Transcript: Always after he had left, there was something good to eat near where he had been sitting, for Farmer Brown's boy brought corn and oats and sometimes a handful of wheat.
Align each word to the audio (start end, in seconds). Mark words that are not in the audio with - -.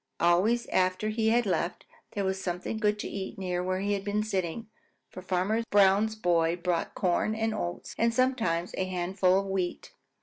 Always 0.19 0.65
after 0.69 1.09
he 1.09 1.29
had 1.29 1.45
left, 1.45 1.85
there 2.13 2.25
was 2.25 2.41
something 2.41 2.77
good 2.79 2.97
to 2.97 3.07
eat 3.07 3.37
near 3.37 3.61
where 3.63 3.81
he 3.81 3.93
had 3.93 4.03
been 4.03 4.23
sitting, 4.23 4.67
for 5.11 5.21
Farmer 5.21 5.61
Brown's 5.69 6.15
boy 6.15 6.55
brought 6.55 6.95
corn 6.95 7.35
and 7.35 7.53
oats 7.53 7.93
and 7.99 8.11
sometimes 8.11 8.73
a 8.79 8.85
handful 8.87 9.39
of 9.41 9.45
wheat. 9.45 9.91